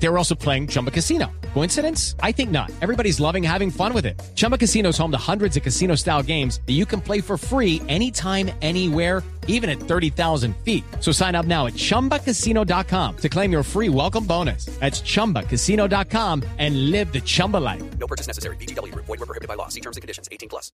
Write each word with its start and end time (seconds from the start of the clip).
They 0.00 0.08
were 0.08 0.16
also 0.18 0.34
playing 0.36 0.68
Chumba 0.68 0.90
Casino. 0.92 1.26
Coincidence? 1.54 2.14
I 2.22 2.30
think 2.32 2.50
not. 2.52 2.70
Everybody's 2.82 3.18
loving 3.20 3.42
having 3.42 3.70
fun 3.70 3.92
with 3.92 4.06
it. 4.06 4.14
Chumba 4.36 4.56
Casino 4.56 4.90
is 4.90 4.98
home 4.98 5.10
to 5.10 5.18
hundreds 5.18 5.56
of 5.56 5.62
casino 5.64 5.96
style 5.96 6.22
games 6.22 6.60
that 6.66 6.74
you 6.74 6.86
can 6.86 7.00
play 7.00 7.20
for 7.20 7.36
free 7.36 7.82
anytime, 7.88 8.50
anywhere, 8.62 9.24
even 9.48 9.68
at 9.68 9.80
30,000 9.80 10.54
feet. 10.64 10.84
So 11.00 11.10
sign 11.10 11.34
up 11.34 11.46
now 11.46 11.66
at 11.66 11.72
chumbacasino.com 11.74 13.16
to 13.16 13.28
claim 13.28 13.50
your 13.50 13.64
free 13.64 13.88
welcome 13.88 14.24
bonus. 14.24 14.66
That's 14.78 15.00
chumbacasino.com 15.02 16.44
and 16.58 16.90
live 16.92 17.12
the 17.12 17.20
Chumba 17.22 17.56
life. 17.56 17.82
No 17.98 18.06
purchase 18.06 18.28
necessary. 18.28 18.56
BGW. 18.56 18.94
Void 18.94 19.08
were 19.18 19.26
prohibited 19.26 19.48
by 19.48 19.54
law. 19.54 19.68
See 19.68 19.80
terms 19.80 19.96
and 19.96 20.02
conditions. 20.02 20.28
18 20.30 20.48
plus. 20.48 20.70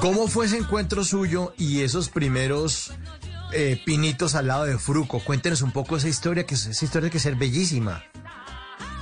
¿Cómo 0.00 0.28
fue 0.28 0.46
ese 0.46 0.56
encuentro 0.58 1.04
suyo 1.04 1.52
y 1.58 1.80
esos 1.82 2.08
primeros 2.10 2.92
eh, 3.52 3.80
pinitos 3.84 4.34
al 4.34 4.46
lado 4.46 4.64
de 4.64 4.78
Fruco? 4.78 5.20
Cuéntenos 5.20 5.62
un 5.62 5.72
poco 5.72 5.96
esa 5.96 6.08
historia, 6.08 6.44
que 6.46 6.54
es- 6.54 6.66
esa 6.66 6.84
historia 6.84 7.10
que 7.10 7.18
ser 7.18 7.34
bellísima. 7.34 8.02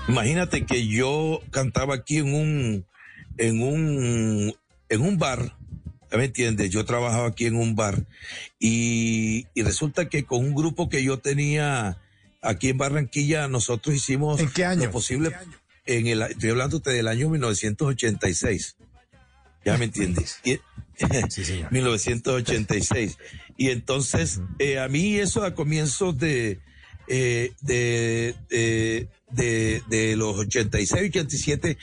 Imagínate 0.08 0.64
que 0.64 0.86
yo 0.86 1.40
cantaba 1.50 1.94
aquí 1.96 2.18
en 2.18 2.34
un, 2.34 2.86
en 3.36 3.62
un, 3.62 4.54
en 4.88 5.00
un 5.00 5.18
bar, 5.18 5.54
¿ya 6.10 6.16
¿me 6.18 6.24
entiendes? 6.24 6.70
Yo 6.70 6.84
trabajaba 6.84 7.28
aquí 7.28 7.46
en 7.46 7.56
un 7.56 7.76
bar 7.76 8.04
y, 8.58 9.46
y 9.54 9.62
resulta 9.62 10.08
que 10.08 10.24
con 10.24 10.40
un 10.44 10.54
grupo 10.54 10.88
que 10.88 11.02
yo 11.04 11.18
tenía 11.18 11.98
aquí 12.40 12.70
en 12.70 12.78
Barranquilla, 12.78 13.48
nosotros 13.48 13.94
hicimos 13.94 14.40
¿En 14.40 14.48
qué 14.50 14.64
año? 14.64 14.84
lo 14.86 14.90
posible. 14.90 15.30
En 15.84 16.06
el, 16.06 16.22
estoy 16.22 16.50
hablándote 16.50 16.90
del 16.90 17.08
año 17.08 17.28
1986. 17.30 18.76
¿Ya 19.64 19.76
me 19.76 19.84
entiendes? 19.86 20.40
Y- 20.44 20.58
Sí, 21.30 21.44
señor. 21.44 21.70
1986. 21.72 23.18
Y 23.60 23.70
entonces, 23.70 24.40
eh, 24.60 24.78
a 24.78 24.86
mí 24.86 25.16
eso 25.16 25.42
a 25.44 25.52
comienzos 25.54 26.16
de, 26.16 26.60
eh, 27.08 27.52
de, 27.60 28.36
de, 28.48 29.08
de, 29.38 30.14
los 30.16 30.36
86, 30.36 31.10
87, 31.10 31.78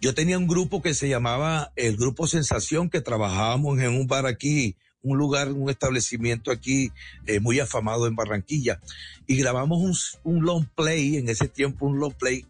yo 0.00 0.14
tenía 0.14 0.38
un 0.38 0.46
grupo 0.46 0.82
que 0.82 0.94
se 0.94 1.08
llamaba 1.08 1.72
el 1.76 1.96
Grupo 1.96 2.26
Sensación, 2.26 2.90
que 2.90 3.00
trabajábamos 3.00 3.78
en 3.80 3.90
un 3.90 4.06
bar 4.06 4.26
aquí, 4.26 4.76
un 5.02 5.18
lugar, 5.18 5.52
un 5.52 5.70
establecimiento 5.70 6.50
aquí 6.50 6.90
eh, 7.26 7.40
muy 7.40 7.60
afamado 7.60 8.06
en 8.06 8.16
Barranquilla. 8.16 8.80
Y 9.26 9.36
grabamos 9.36 10.18
un, 10.24 10.36
un 10.36 10.44
long 10.44 10.66
play, 10.74 11.16
en 11.16 11.28
ese 11.28 11.48
tiempo 11.48 11.86
un 11.86 11.98
long 11.98 12.14
play. 12.14 12.46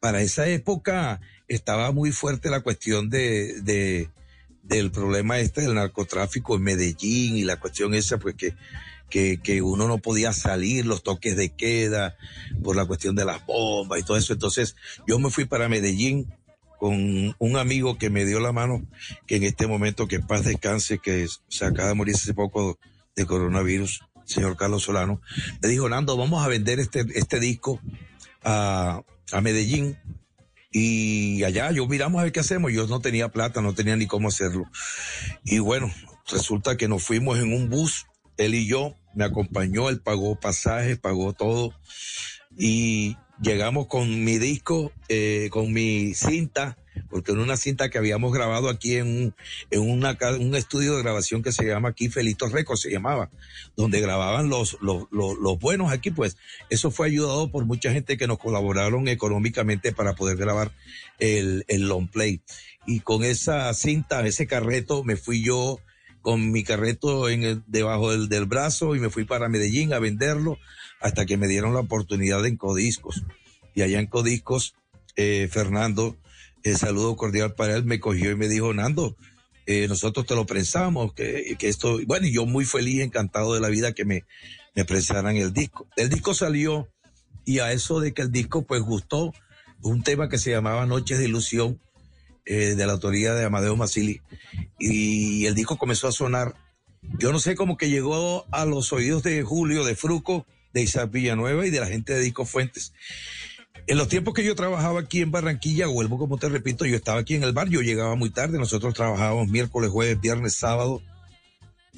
Para 0.00 0.20
esa 0.22 0.48
época 0.48 1.20
estaba 1.48 1.92
muy 1.92 2.12
fuerte 2.12 2.50
la 2.50 2.60
cuestión 2.60 3.08
de, 3.08 3.60
de, 3.62 4.10
del 4.62 4.90
problema 4.90 5.38
este 5.38 5.62
del 5.62 5.74
narcotráfico 5.74 6.56
en 6.56 6.62
Medellín 6.62 7.36
y 7.36 7.44
la 7.44 7.58
cuestión 7.58 7.94
esa, 7.94 8.18
pues 8.18 8.34
que, 8.34 8.54
que, 9.10 9.38
que 9.42 9.62
uno 9.62 9.88
no 9.88 9.98
podía 9.98 10.32
salir, 10.32 10.86
los 10.86 11.02
toques 11.02 11.36
de 11.36 11.50
queda, 11.50 12.16
por 12.62 12.76
la 12.76 12.86
cuestión 12.86 13.14
de 13.16 13.24
las 13.24 13.44
bombas 13.46 14.00
y 14.00 14.02
todo 14.02 14.16
eso. 14.16 14.32
Entonces 14.32 14.76
yo 15.06 15.18
me 15.18 15.30
fui 15.30 15.44
para 15.44 15.68
Medellín 15.68 16.32
con 16.78 17.34
un 17.38 17.56
amigo 17.56 17.96
que 17.98 18.10
me 18.10 18.24
dio 18.24 18.40
la 18.40 18.52
mano, 18.52 18.86
que 19.26 19.36
en 19.36 19.44
este 19.44 19.66
momento 19.66 20.08
que 20.08 20.20
paz 20.20 20.44
descanse, 20.44 20.98
que 20.98 21.26
se 21.48 21.64
acaba 21.64 21.88
de 21.88 21.94
morir 21.94 22.14
hace 22.14 22.34
poco 22.34 22.78
de 23.14 23.26
coronavirus, 23.26 24.02
señor 24.24 24.56
Carlos 24.56 24.82
Solano, 24.82 25.20
me 25.62 25.68
dijo, 25.68 25.88
Nando, 25.88 26.16
vamos 26.16 26.44
a 26.44 26.48
vender 26.48 26.80
este, 26.80 27.06
este 27.14 27.40
disco 27.40 27.80
a, 28.44 29.02
a 29.32 29.40
Medellín 29.40 29.96
y 30.78 31.42
allá 31.44 31.70
yo 31.70 31.86
miramos 31.86 32.20
a 32.20 32.24
ver 32.24 32.32
qué 32.32 32.40
hacemos. 32.40 32.70
Yo 32.70 32.86
no 32.86 33.00
tenía 33.00 33.30
plata, 33.30 33.62
no 33.62 33.74
tenía 33.74 33.96
ni 33.96 34.06
cómo 34.06 34.28
hacerlo. 34.28 34.64
Y 35.42 35.58
bueno, 35.58 35.90
resulta 36.30 36.76
que 36.76 36.86
nos 36.86 37.02
fuimos 37.02 37.38
en 37.38 37.54
un 37.54 37.70
bus, 37.70 38.04
él 38.36 38.54
y 38.54 38.66
yo, 38.66 38.94
me 39.14 39.24
acompañó, 39.24 39.88
él 39.88 40.00
pagó 40.00 40.38
pasajes, 40.38 40.98
pagó 40.98 41.32
todo. 41.32 41.72
Y 42.58 43.16
llegamos 43.40 43.86
con 43.86 44.24
mi 44.24 44.38
disco, 44.38 44.92
eh, 45.08 45.48
con 45.50 45.72
mi 45.72 46.14
cinta, 46.14 46.78
porque 47.10 47.32
en 47.32 47.38
una 47.38 47.56
cinta 47.56 47.90
que 47.90 47.98
habíamos 47.98 48.32
grabado 48.32 48.68
aquí 48.68 48.96
en 48.96 49.06
un, 49.06 49.34
en 49.70 49.80
un 49.80 50.54
estudio 50.54 50.96
de 50.96 51.02
grabación 51.02 51.42
que 51.42 51.52
se 51.52 51.64
llama 51.64 51.90
aquí 51.90 52.08
Felitos 52.08 52.52
Records, 52.52 52.82
se 52.82 52.90
llamaba, 52.90 53.30
donde 53.76 54.00
grababan 54.00 54.48
los, 54.48 54.78
los, 54.80 55.04
los, 55.10 55.36
los 55.38 55.58
buenos 55.58 55.92
aquí, 55.92 56.10
pues 56.10 56.36
eso 56.70 56.90
fue 56.90 57.08
ayudado 57.08 57.50
por 57.50 57.64
mucha 57.64 57.92
gente 57.92 58.16
que 58.16 58.26
nos 58.26 58.38
colaboraron 58.38 59.08
económicamente 59.08 59.92
para 59.92 60.14
poder 60.14 60.36
grabar 60.36 60.72
el, 61.18 61.64
el 61.68 61.88
long 61.88 62.08
play. 62.08 62.40
Y 62.86 63.00
con 63.00 63.24
esa 63.24 63.72
cinta, 63.74 64.26
ese 64.26 64.46
carreto, 64.46 65.04
me 65.04 65.16
fui 65.16 65.42
yo 65.42 65.80
con 66.26 66.50
mi 66.50 66.64
carreto 66.64 67.28
en 67.28 67.44
el, 67.44 67.62
debajo 67.68 68.10
del, 68.10 68.28
del 68.28 68.46
brazo 68.46 68.96
y 68.96 68.98
me 68.98 69.10
fui 69.10 69.24
para 69.24 69.48
Medellín 69.48 69.92
a 69.92 70.00
venderlo 70.00 70.58
hasta 71.00 71.24
que 71.24 71.36
me 71.36 71.46
dieron 71.46 71.72
la 71.72 71.78
oportunidad 71.78 72.44
en 72.46 72.56
Codiscos. 72.56 73.22
Y 73.76 73.82
allá 73.82 74.00
en 74.00 74.08
Codiscos, 74.08 74.74
eh, 75.14 75.48
Fernando, 75.48 76.16
el 76.64 76.76
saludo 76.78 77.14
cordial 77.14 77.54
para 77.54 77.76
él, 77.76 77.84
me 77.84 78.00
cogió 78.00 78.32
y 78.32 78.34
me 78.34 78.48
dijo, 78.48 78.74
Nando, 78.74 79.16
eh, 79.66 79.86
nosotros 79.86 80.26
te 80.26 80.34
lo 80.34 80.46
prensamos, 80.46 81.14
que, 81.14 81.54
que 81.60 81.68
esto, 81.68 82.00
bueno, 82.08 82.26
y 82.26 82.32
yo 82.32 82.44
muy 82.44 82.64
feliz, 82.64 83.02
encantado 83.02 83.54
de 83.54 83.60
la 83.60 83.68
vida 83.68 83.92
que 83.92 84.04
me, 84.04 84.24
me 84.74 84.84
prensaran 84.84 85.36
el 85.36 85.52
disco. 85.52 85.86
El 85.94 86.08
disco 86.08 86.34
salió 86.34 86.88
y 87.44 87.60
a 87.60 87.70
eso 87.70 88.00
de 88.00 88.12
que 88.12 88.22
el 88.22 88.32
disco 88.32 88.66
pues 88.66 88.82
gustó, 88.82 89.32
un 89.80 90.02
tema 90.02 90.28
que 90.28 90.38
se 90.38 90.50
llamaba 90.50 90.86
Noches 90.86 91.20
de 91.20 91.26
Ilusión, 91.26 91.80
eh, 92.46 92.74
de 92.76 92.86
la 92.86 92.92
autoría 92.92 93.34
de 93.34 93.44
Amadeo 93.44 93.76
Masili, 93.76 94.22
y 94.78 95.46
el 95.46 95.54
disco 95.54 95.76
comenzó 95.76 96.08
a 96.08 96.12
sonar. 96.12 96.54
Yo 97.18 97.32
no 97.32 97.38
sé 97.38 97.54
cómo 97.54 97.76
que 97.76 97.90
llegó 97.90 98.46
a 98.50 98.64
los 98.64 98.92
oídos 98.92 99.22
de 99.22 99.42
Julio, 99.42 99.84
de 99.84 99.94
Fruco, 99.94 100.46
de 100.72 100.82
Isaac 100.82 101.10
Villanueva 101.10 101.66
y 101.66 101.70
de 101.70 101.80
la 101.80 101.86
gente 101.86 102.14
de 102.14 102.20
Disco 102.20 102.44
Fuentes. 102.44 102.92
En 103.86 103.98
los 103.98 104.08
tiempos 104.08 104.34
que 104.34 104.44
yo 104.44 104.54
trabajaba 104.56 105.00
aquí 105.00 105.20
en 105.20 105.30
Barranquilla, 105.30 105.86
vuelvo 105.86 106.18
como 106.18 106.38
te 106.38 106.48
repito, 106.48 106.84
yo 106.86 106.96
estaba 106.96 107.20
aquí 107.20 107.34
en 107.34 107.44
el 107.44 107.52
bar, 107.52 107.68
yo 107.68 107.82
llegaba 107.82 108.16
muy 108.16 108.30
tarde, 108.30 108.58
nosotros 108.58 108.94
trabajábamos 108.94 109.48
miércoles, 109.48 109.90
jueves, 109.90 110.20
viernes, 110.20 110.56
sábado, 110.56 111.02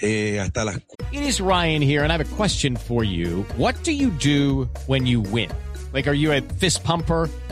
eh, 0.00 0.38
hasta 0.40 0.64
las 0.64 0.76
It 1.12 1.22
is 1.22 1.40
Ryan 1.40 1.82
here, 1.82 2.02
and 2.02 2.12
I 2.12 2.16
have 2.16 2.20
a 2.20 2.36
question 2.36 2.76
for 2.76 3.04
you. 3.04 3.44
What 3.56 3.74
do 3.84 3.92
you 3.92 4.10
do 4.10 4.68
when 4.86 5.06
you 5.06 5.20
win? 5.20 5.50
Like, 5.92 6.08
are 6.08 6.16
you 6.16 6.32
a 6.32 6.42
fist 6.58 6.84
pumper? 6.84 7.28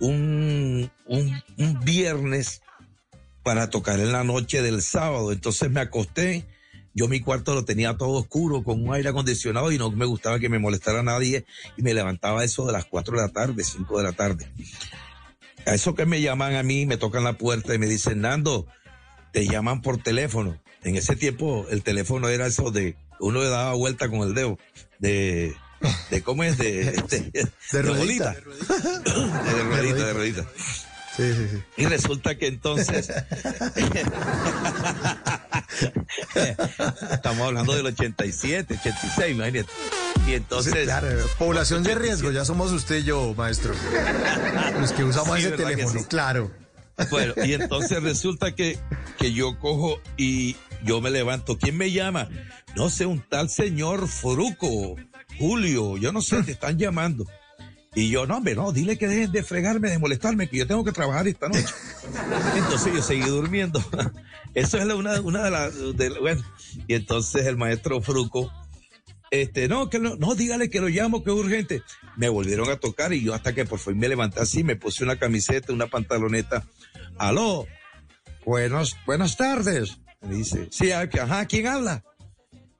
un, 0.00 0.90
un, 1.06 1.80
viernes 1.84 2.62
para 3.42 3.70
tocar 3.70 4.00
en 4.00 4.12
la 4.12 4.24
noche 4.24 4.62
del 4.62 4.82
sábado. 4.82 5.32
Entonces 5.32 5.70
me 5.70 5.80
acosté. 5.80 6.44
Yo 6.94 7.08
mi 7.08 7.20
cuarto 7.20 7.54
lo 7.54 7.64
tenía 7.64 7.96
todo 7.96 8.20
oscuro 8.20 8.62
con 8.62 8.86
un 8.86 8.94
aire 8.94 9.08
acondicionado 9.08 9.72
y 9.72 9.78
no 9.78 9.90
me 9.90 10.04
gustaba 10.04 10.38
que 10.38 10.50
me 10.50 10.58
molestara 10.58 11.02
nadie 11.02 11.46
y 11.78 11.82
me 11.82 11.94
levantaba 11.94 12.44
eso 12.44 12.66
de 12.66 12.72
las 12.72 12.84
4 12.84 13.16
de 13.16 13.22
la 13.22 13.32
tarde, 13.32 13.64
5 13.64 13.98
de 13.98 14.04
la 14.04 14.12
tarde. 14.12 14.46
A 15.64 15.74
eso 15.74 15.94
que 15.94 16.04
me 16.04 16.20
llaman 16.20 16.54
a 16.54 16.62
mí, 16.62 16.84
me 16.84 16.98
tocan 16.98 17.24
la 17.24 17.32
puerta 17.34 17.74
y 17.74 17.78
me 17.78 17.86
dicen, 17.86 18.20
Nando, 18.20 18.66
te 19.32 19.46
llaman 19.46 19.80
por 19.80 20.02
teléfono. 20.02 20.60
En 20.84 20.96
ese 20.96 21.16
tiempo 21.16 21.66
el 21.70 21.82
teléfono 21.82 22.28
era 22.28 22.46
eso 22.46 22.70
de, 22.70 22.96
uno 23.20 23.40
le 23.40 23.48
daba 23.48 23.72
vuelta 23.74 24.10
con 24.10 24.20
el 24.20 24.34
dedo, 24.34 24.58
de, 24.98 25.54
de 26.10 26.22
¿cómo 26.22 26.44
es? 26.44 26.58
De, 26.58 26.84
de, 27.08 27.48
De 27.72 27.82
ruedita. 27.82 28.32
De 28.34 29.62
ruedita, 29.64 30.06
de 30.06 30.12
ruedita. 30.12 30.44
Sí, 31.16 31.30
sí, 31.34 31.46
sí. 31.50 31.62
Y 31.76 31.84
resulta 31.86 32.36
que 32.38 32.46
entonces 32.46 33.10
estamos 37.12 37.46
hablando 37.46 37.74
del 37.74 37.86
87, 37.86 38.78
86, 38.80 39.30
imagínate. 39.34 39.68
Y 40.26 40.34
entonces 40.34 40.72
Sí, 40.72 40.80
claro, 40.84 41.08
población 41.38 41.82
de 41.82 41.94
riesgo, 41.94 42.30
ya 42.30 42.44
somos 42.44 42.72
usted 42.72 42.96
y 42.98 43.04
yo, 43.04 43.34
maestro. 43.36 43.74
Los 44.80 44.92
que 44.92 45.04
usamos 45.04 45.36
Sí, 45.36 45.42
ese 45.42 45.50
¿verdad 45.50 45.68
que 45.68 45.74
teléfono, 45.76 46.00
sí? 46.00 46.06
claro. 46.08 46.50
Bueno, 47.10 47.34
y 47.44 47.52
entonces 47.60 48.02
resulta 48.02 48.54
que, 48.54 48.78
que 49.18 49.32
yo 49.32 49.58
cojo 49.58 50.00
y 50.16 50.56
yo 50.84 51.00
me 51.00 51.10
levanto. 51.10 51.58
¿Quién 51.58 51.76
me 51.76 51.90
llama? 51.90 52.28
No 52.76 52.88
sé, 52.90 53.06
un 53.06 53.20
tal 53.20 53.50
señor 53.50 54.08
Fruco, 54.08 54.96
Julio, 55.38 55.96
yo 55.96 56.12
no 56.12 56.20
sé, 56.20 56.42
te 56.42 56.52
están 56.52 56.78
llamando. 56.78 57.26
Y 57.94 58.08
yo, 58.08 58.26
no, 58.26 58.38
hombre, 58.38 58.54
no, 58.54 58.72
dile 58.72 58.96
que 58.96 59.06
dejen 59.06 59.32
de 59.32 59.42
fregarme, 59.42 59.90
de 59.90 59.98
molestarme, 59.98 60.48
que 60.48 60.56
yo 60.56 60.66
tengo 60.66 60.82
que 60.82 60.92
trabajar 60.92 61.28
esta 61.28 61.48
noche. 61.48 61.74
Entonces 62.56 62.94
yo 62.94 63.02
seguí 63.02 63.22
durmiendo. 63.22 63.84
Eso 64.54 64.78
es 64.78 64.84
una, 64.86 65.20
una 65.20 65.44
de 65.44 65.50
las, 65.50 65.74
bueno, 66.20 66.42
y 66.86 66.94
entonces 66.94 67.46
el 67.46 67.56
maestro 67.56 68.02
Fruco, 68.02 68.52
este, 69.30 69.66
no, 69.66 69.88
que 69.88 69.98
no, 69.98 70.16
no, 70.16 70.34
dígale 70.34 70.68
que 70.68 70.78
lo 70.78 70.88
llamo, 70.88 71.24
que 71.24 71.30
es 71.30 71.36
urgente. 71.36 71.82
Me 72.16 72.28
volvieron 72.28 72.68
a 72.68 72.76
tocar 72.76 73.14
y 73.14 73.22
yo 73.22 73.32
hasta 73.32 73.54
que 73.54 73.64
por 73.64 73.78
fin 73.78 73.98
me 73.98 74.08
levanté 74.08 74.40
así, 74.40 74.62
me 74.62 74.76
puse 74.76 75.04
una 75.04 75.18
camiseta, 75.18 75.72
una 75.72 75.86
pantaloneta. 75.86 76.64
Aló, 77.16 77.66
buenos, 78.44 78.94
buenas 79.06 79.38
tardes. 79.38 79.98
Me 80.20 80.34
dice, 80.36 80.68
sí, 80.70 80.92
ajá, 80.92 81.46
¿quién 81.46 81.66
habla? 81.66 82.04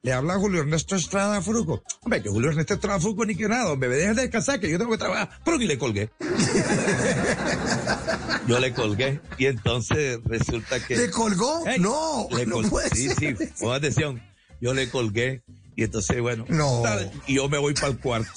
Le 0.04 0.12
habla 0.12 0.34
Julio 0.34 0.62
Ernesto 0.62 0.96
Estrada 0.96 1.40
Fruco. 1.42 1.84
Hombre, 2.00 2.20
que 2.20 2.28
Julio 2.28 2.50
Ernesto 2.50 2.74
Estrada 2.74 2.98
Fruco 2.98 3.24
ni 3.24 3.36
que 3.36 3.46
nada, 3.46 3.76
me 3.76 3.86
dejes 3.86 4.16
de 4.16 4.22
descansar, 4.22 4.58
que 4.58 4.68
yo 4.68 4.76
tengo 4.76 4.90
que 4.90 4.98
trabajar. 4.98 5.30
Pero 5.44 5.62
y 5.62 5.66
le 5.68 5.78
colgué. 5.78 6.10
yo 8.48 8.58
le 8.58 8.72
colgué. 8.72 9.20
Y 9.38 9.46
entonces 9.46 10.18
resulta 10.24 10.84
que. 10.84 10.96
¿Le 10.96 11.10
colgó? 11.10 11.62
no, 11.78 12.26
le 12.36 12.46
no 12.46 12.62
puede 12.62 12.90
Sí, 12.90 13.10
ser. 13.10 13.36
sí, 13.38 13.46
pon 13.60 13.74
atención. 13.74 14.20
Yo 14.60 14.74
le 14.74 14.90
colgué. 14.90 15.44
Y 15.76 15.84
entonces, 15.84 16.20
bueno. 16.20 16.46
No. 16.48 16.82
Y 17.28 17.36
yo 17.36 17.48
me 17.48 17.58
voy 17.58 17.74
para 17.74 17.88
el 17.88 17.98
cuarto. 17.98 18.28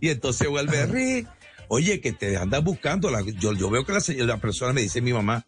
Y 0.00 0.08
entonces 0.08 0.48
vuelve 0.48 0.78
a 0.78 0.86
reír. 0.86 1.26
Oye, 1.68 2.00
que 2.00 2.12
te 2.12 2.38
andas 2.38 2.64
buscando. 2.64 3.10
La, 3.10 3.20
yo, 3.20 3.52
yo 3.52 3.68
veo 3.68 3.84
que 3.84 3.92
la, 3.92 4.00
la 4.24 4.38
persona 4.38 4.72
me 4.72 4.80
dice 4.80 5.02
mi 5.02 5.12
mamá, 5.12 5.44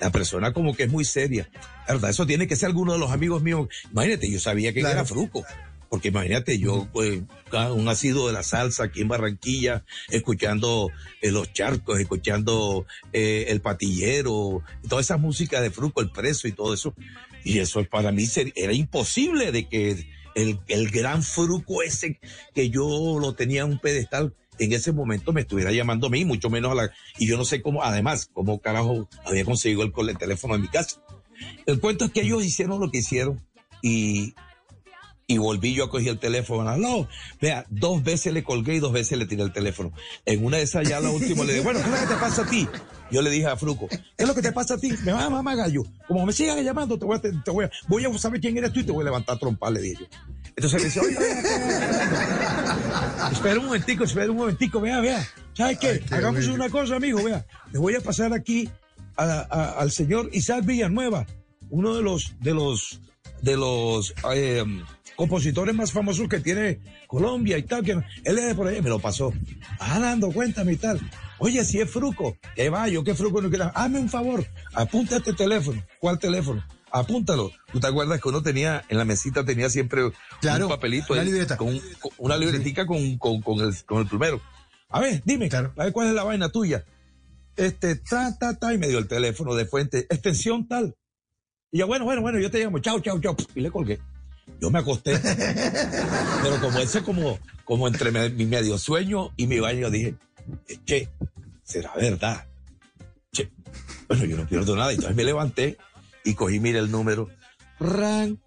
la 0.00 0.10
persona 0.10 0.52
como 0.52 0.74
que 0.74 0.84
es 0.84 0.90
muy 0.90 1.04
seria. 1.04 1.48
La 1.88 1.94
verdad, 1.94 2.10
eso 2.10 2.26
tiene 2.26 2.46
que 2.46 2.56
ser 2.56 2.66
alguno 2.66 2.92
de 2.92 2.98
los 2.98 3.10
amigos 3.10 3.42
míos. 3.42 3.68
Imagínate, 3.90 4.30
yo 4.30 4.40
sabía 4.40 4.72
que 4.72 4.80
Claro. 4.80 4.94
era 5.00 5.04
Fruco. 5.04 5.44
Porque 5.88 6.08
imagínate, 6.08 6.58
yo, 6.58 6.88
pues, 6.92 7.22
un 7.70 7.88
asido 7.88 8.26
de 8.26 8.32
la 8.32 8.42
salsa 8.42 8.84
aquí 8.84 9.02
en 9.02 9.08
Barranquilla, 9.08 9.84
escuchando 10.10 10.90
eh, 11.22 11.30
los 11.30 11.52
charcos, 11.52 12.00
escuchando 12.00 12.86
eh, 13.12 13.46
el 13.48 13.60
patillero, 13.60 14.62
toda 14.88 15.00
esa 15.00 15.16
música 15.16 15.60
de 15.60 15.70
Fruco, 15.70 16.00
el 16.00 16.10
preso 16.10 16.48
y 16.48 16.52
todo 16.52 16.74
eso. 16.74 16.92
Y 17.44 17.60
eso 17.60 17.84
para 17.84 18.10
mí 18.10 18.26
era 18.56 18.72
imposible 18.72 19.52
de 19.52 19.68
que 19.68 20.08
el, 20.34 20.58
el 20.66 20.90
gran 20.90 21.22
Fruco 21.22 21.82
ese, 21.84 22.18
que 22.52 22.68
yo 22.68 23.18
lo 23.20 23.34
tenía 23.34 23.62
en 23.62 23.70
un 23.70 23.78
pedestal, 23.78 24.34
en 24.58 24.72
ese 24.72 24.92
momento 24.92 25.32
me 25.32 25.42
estuviera 25.42 25.72
llamando 25.72 26.06
a 26.06 26.10
mí, 26.10 26.24
mucho 26.24 26.50
menos 26.50 26.72
a 26.72 26.74
la... 26.74 26.90
Y 27.18 27.26
yo 27.26 27.36
no 27.36 27.44
sé 27.44 27.62
cómo, 27.62 27.82
además, 27.82 28.28
cómo 28.32 28.60
carajo 28.60 29.08
había 29.24 29.44
conseguido 29.44 29.82
el, 29.82 29.92
el 30.08 30.18
teléfono 30.18 30.54
en 30.54 30.62
mi 30.62 30.68
casa. 30.68 31.02
El 31.66 31.80
cuento 31.80 32.06
es 32.06 32.12
que 32.12 32.22
ellos 32.22 32.44
hicieron 32.44 32.80
lo 32.80 32.90
que 32.90 32.98
hicieron 32.98 33.44
y, 33.82 34.34
y 35.26 35.38
volví 35.38 35.74
yo 35.74 35.84
a 35.84 35.90
coger 35.90 36.08
el 36.08 36.18
teléfono. 36.18 36.68
Aló, 36.68 37.08
vea, 37.40 37.66
dos 37.68 38.02
veces 38.02 38.32
le 38.32 38.44
colgué 38.44 38.76
y 38.76 38.78
dos 38.78 38.92
veces 38.92 39.18
le 39.18 39.26
tiré 39.26 39.42
el 39.42 39.52
teléfono. 39.52 39.92
En 40.24 40.44
una 40.44 40.58
de 40.58 40.62
esas 40.62 40.88
ya 40.88 41.00
la 41.00 41.10
última 41.10 41.44
le 41.44 41.54
dije, 41.54 41.64
bueno, 41.64 41.80
¿qué 41.80 41.86
es 41.86 41.92
lo 41.92 42.00
que 42.00 42.14
te 42.14 42.20
pasa 42.20 42.42
a 42.42 42.46
ti? 42.46 42.68
Yo 43.10 43.22
le 43.22 43.30
dije 43.30 43.46
a 43.46 43.56
Fruco, 43.56 43.88
¿qué 43.88 43.98
es 44.16 44.26
lo 44.26 44.34
que 44.34 44.42
te 44.42 44.52
pasa 44.52 44.74
a 44.74 44.78
ti? 44.78 44.92
Me 45.04 45.12
va 45.12 45.24
a 45.24 45.30
mamar 45.30 45.56
gallo. 45.56 45.84
Como 46.08 46.26
me 46.26 46.32
sigan 46.32 46.62
llamando, 46.64 46.98
te 46.98 47.04
voy 47.04 47.16
a, 47.16 47.20
te, 47.20 47.50
voy 47.50 47.64
a, 47.64 47.70
voy 47.88 48.04
a 48.04 48.18
saber 48.18 48.40
quién 48.40 48.56
eres 48.56 48.72
tú 48.72 48.80
y 48.80 48.84
te 48.84 48.92
voy 48.92 49.02
a 49.02 49.04
levantar 49.04 49.36
a 49.36 49.38
trompar, 49.38 49.72
le 49.72 49.80
dije. 49.80 50.08
Entonces 50.56 50.80
me 50.80 50.86
dice, 50.86 51.00
oye, 51.00 51.16
espera 53.36 53.58
un 53.60 53.66
momentico, 53.66 54.04
espera 54.04 54.30
un 54.30 54.36
momentico, 54.38 54.80
vea, 54.80 55.00
vea. 55.00 55.26
¿Sabes 55.54 55.78
qué? 55.78 55.88
Ay, 55.88 56.00
qué 56.08 56.14
Hagamos 56.14 56.46
una 56.48 56.68
cosa, 56.68 56.96
amigo, 56.96 57.22
vea. 57.22 57.44
Le 57.72 57.78
voy 57.78 57.94
a 57.94 58.00
pasar 58.00 58.32
aquí 58.32 58.68
a- 59.16 59.46
a- 59.50 59.70
al 59.80 59.90
señor 59.90 60.28
Isaac 60.32 60.64
Villanueva, 60.64 61.26
uno 61.70 61.94
de 61.94 62.02
los, 62.02 62.34
de 62.40 62.54
los, 62.54 63.00
de 63.42 63.56
los 63.56 64.14
eh, 64.34 64.64
compositores 65.16 65.74
más 65.74 65.92
famosos 65.92 66.28
que 66.28 66.40
tiene 66.40 66.80
Colombia 67.06 67.56
y 67.58 67.62
tal, 67.62 67.84
que 67.84 67.92
él 67.92 68.38
es 68.38 68.46
de 68.46 68.54
por 68.54 68.66
ahí, 68.66 68.82
me 68.82 68.90
lo 68.90 68.98
pasó. 68.98 69.32
Ah, 69.78 69.98
dando 69.98 70.30
cuéntame 70.30 70.72
y 70.72 70.76
tal. 70.76 71.00
Oye, 71.38 71.64
si 71.64 71.80
es 71.80 71.90
Fruco, 71.90 72.36
que 72.54 72.68
va, 72.70 72.88
yo 72.88 73.04
que 73.04 73.14
Fruco 73.14 73.40
no 73.42 73.48
quiero. 73.50 73.70
Hazme 73.74 73.98
un 74.00 74.08
favor, 74.08 74.46
apunta 74.74 75.16
este 75.18 75.32
teléfono. 75.34 75.82
¿Cuál 76.00 76.18
teléfono? 76.18 76.64
Apúntalo. 76.90 77.50
¿Tú 77.72 77.80
te 77.80 77.88
acuerdas 77.88 78.20
que 78.22 78.28
uno 78.28 78.42
tenía, 78.42 78.82
en 78.88 78.96
la 78.96 79.04
mesita 79.04 79.44
tenía 79.44 79.68
siempre 79.68 80.02
Claro, 80.40 80.66
un 80.66 80.70
papelito 80.70 81.12
ahí 81.12 81.30
con 81.58 81.78
una 82.18 82.36
libretica 82.36 82.86
con, 82.86 83.18
con, 83.18 83.40
con 83.42 83.58
el, 83.60 83.74
con 83.84 83.98
el 84.02 84.06
primero. 84.08 84.40
A 84.88 85.00
ver, 85.00 85.22
dime, 85.24 85.48
Claro. 85.48 85.72
a 85.76 85.84
ver 85.84 85.92
cuál 85.92 86.08
es 86.08 86.14
la 86.14 86.24
vaina 86.24 86.48
tuya. 86.48 86.84
Este, 87.56 87.96
ta, 87.96 88.36
ta, 88.38 88.54
ta, 88.58 88.72
y 88.74 88.78
me 88.78 88.88
dio 88.88 88.98
el 88.98 89.08
teléfono 89.08 89.54
de 89.54 89.66
fuente, 89.66 90.00
extensión 90.10 90.68
tal. 90.68 90.94
Y 91.72 91.78
yo, 91.78 91.86
bueno, 91.86 92.04
bueno, 92.04 92.22
bueno, 92.22 92.38
yo 92.38 92.50
te 92.50 92.60
llamo, 92.62 92.78
chao, 92.78 93.00
chao, 93.00 93.20
chao, 93.20 93.36
y 93.54 93.60
le 93.60 93.70
colgué. 93.70 93.98
Yo 94.60 94.70
me 94.70 94.78
acosté. 94.78 95.18
Pero 96.42 96.60
como 96.60 96.78
ese, 96.78 97.02
como, 97.02 97.38
como 97.64 97.88
entre 97.88 98.10
mi 98.30 98.46
medio 98.46 98.78
sueño 98.78 99.32
y 99.36 99.46
mi 99.46 99.58
baño, 99.58 99.90
dije, 99.90 100.14
"Eh, 100.68 100.78
che, 100.84 101.08
será 101.64 101.92
verdad. 101.94 102.46
Che, 103.32 103.50
bueno, 104.08 104.24
yo 104.24 104.36
no 104.36 104.46
pierdo 104.46 104.76
nada. 104.76 104.92
Entonces 104.92 105.16
me 105.16 105.24
levanté 105.24 105.78
y 106.24 106.34
cogí, 106.34 106.60
mira 106.60 106.78
el 106.78 106.90
número. 106.90 107.28
Ran, 107.80 108.38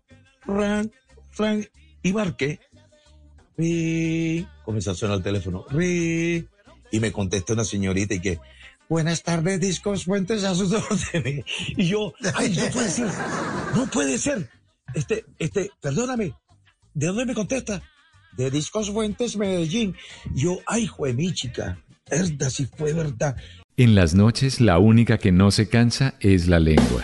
ran, 0.45 0.91
ran, 1.37 1.67
y 2.01 2.13
marqué. 2.13 2.59
Ri, 3.59 4.47
comenzó 4.63 4.91
a 4.91 4.95
sonar 4.95 5.17
el 5.17 5.23
teléfono. 5.23 5.65
Ri, 5.69 6.47
y 6.91 6.99
me 7.01 7.11
contesta 7.11 7.51
una 7.51 7.65
señorita 7.65 8.13
y 8.13 8.21
que, 8.21 8.39
buenas 8.87 9.21
tardes, 9.21 9.59
Discos 9.59 10.05
Fuentes, 10.05 10.45
a 10.45 10.55
sus 10.55 10.71
órdenes. 11.13 11.43
Y 11.75 11.87
yo, 11.87 12.13
ay, 12.35 12.55
no 12.55 12.71
puede 12.71 12.89
ser, 12.89 13.09
no 13.75 13.85
puede 13.87 14.17
ser. 14.17 14.49
Este, 14.93 15.25
este, 15.37 15.71
perdóname, 15.81 16.33
¿de 16.93 17.07
dónde 17.07 17.25
me 17.25 17.33
contesta? 17.35 17.83
De 18.37 18.49
Discos 18.49 18.91
Fuentes, 18.91 19.35
Medellín. 19.35 19.93
Yo, 20.33 20.59
ay, 20.65 20.87
jue 20.87 21.13
mi 21.13 21.33
chica, 21.33 21.83
verdad, 22.09 22.49
si 22.49 22.65
fue 22.65 22.93
verdad. 22.93 23.35
En 23.75 23.93
las 23.93 24.13
noches 24.13 24.61
la 24.61 24.79
única 24.79 25.17
que 25.17 25.33
no 25.33 25.51
se 25.51 25.67
cansa 25.67 26.15
es 26.21 26.47
la 26.47 26.59
lengua. 26.59 27.03